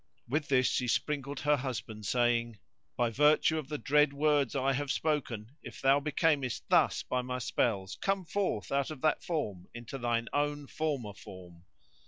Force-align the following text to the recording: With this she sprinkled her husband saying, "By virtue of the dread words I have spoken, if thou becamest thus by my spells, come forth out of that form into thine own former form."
With 0.27 0.47
this 0.47 0.65
she 0.65 0.87
sprinkled 0.87 1.41
her 1.41 1.57
husband 1.57 2.07
saying, 2.07 2.57
"By 2.97 3.11
virtue 3.11 3.59
of 3.59 3.67
the 3.69 3.77
dread 3.77 4.13
words 4.13 4.55
I 4.55 4.73
have 4.73 4.91
spoken, 4.91 5.51
if 5.61 5.79
thou 5.79 5.99
becamest 5.99 6.63
thus 6.69 7.03
by 7.03 7.21
my 7.21 7.37
spells, 7.37 7.97
come 8.01 8.25
forth 8.25 8.71
out 8.71 8.89
of 8.89 9.01
that 9.01 9.21
form 9.21 9.67
into 9.75 9.99
thine 9.99 10.27
own 10.33 10.65
former 10.65 11.13
form." 11.13 11.65